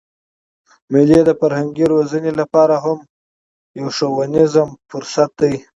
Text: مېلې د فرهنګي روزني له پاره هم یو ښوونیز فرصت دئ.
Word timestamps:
مېلې 0.91 1.19
د 1.25 1.29
فرهنګي 1.39 1.85
روزني 1.93 2.31
له 2.39 2.45
پاره 2.53 2.77
هم 2.85 2.99
یو 3.79 3.87
ښوونیز 3.95 4.53
فرصت 4.89 5.29
دئ. 5.39 5.55